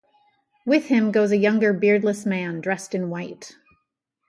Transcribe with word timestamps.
With 0.65 0.85
him 0.87 1.11
goes 1.11 1.31
a 1.31 1.37
younger 1.37 1.73
beardless 1.73 2.25
man 2.25 2.59
dressed 2.59 2.95
in 2.95 3.11
white. 3.11 3.55